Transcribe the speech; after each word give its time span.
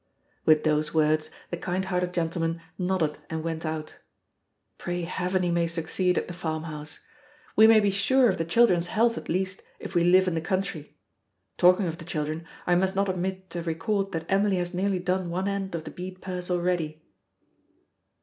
With 0.45 0.63
those 0.63 0.95
words 0.95 1.29
the 1.51 1.57
kind 1.57 1.85
hearted 1.85 2.11
gentleman 2.11 2.59
nodded 2.75 3.19
and 3.29 3.43
went 3.43 3.67
out. 3.67 3.99
Pray 4.79 5.03
heaven 5.03 5.43
he 5.43 5.51
may 5.51 5.67
succeed 5.67 6.17
at 6.17 6.27
the 6.27 6.33
farmhouse! 6.33 7.01
We 7.55 7.67
may 7.67 7.79
be 7.79 7.91
sure 7.91 8.27
of 8.27 8.39
the 8.39 8.43
children's 8.43 8.87
health, 8.87 9.15
at 9.15 9.29
least, 9.29 9.61
if 9.79 9.93
we 9.93 10.03
live 10.03 10.27
in 10.27 10.33
the 10.33 10.41
country. 10.41 10.97
Talking 11.55 11.85
of 11.85 11.99
the 11.99 12.05
children, 12.05 12.47
I 12.65 12.73
must 12.73 12.95
not 12.95 13.09
omit 13.09 13.51
to 13.51 13.61
record 13.61 14.11
that 14.13 14.25
Emily 14.27 14.55
has 14.57 14.73
nearly 14.73 14.97
done 14.97 15.29
one 15.29 15.47
end 15.47 15.75
of 15.75 15.83
the 15.83 15.91
bead 15.91 16.19
purse 16.19 16.49
already. 16.49 17.03